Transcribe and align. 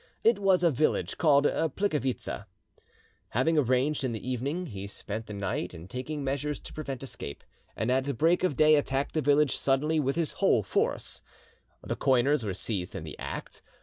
It 0.23 0.39
was 0.39 0.63
a 0.63 0.71
village 0.71 1.19
called 1.19 1.45
Plikivitza. 1.45 2.47
Having 3.29 3.59
arrived 3.59 4.03
in 4.03 4.13
the 4.13 4.27
evening, 4.27 4.65
he 4.65 4.87
spent 4.87 5.27
the 5.27 5.33
night 5.35 5.75
in 5.75 5.87
taking 5.87 6.23
measures 6.23 6.59
to 6.61 6.73
prevent 6.73 7.03
escape, 7.03 7.43
and 7.75 7.91
at 7.91 8.17
break 8.17 8.43
of 8.43 8.55
day 8.55 8.73
attacked 8.77 9.13
the 9.13 9.21
village 9.21 9.55
suddenly 9.55 9.99
with 9.99 10.15
his 10.15 10.31
whole 10.31 10.63
force. 10.63 11.21
The 11.83 11.95
coiners 11.95 12.43
were 12.43 12.55
seized 12.55 12.95
in 12.95 13.03
the 13.03 13.15
act. 13.19 13.61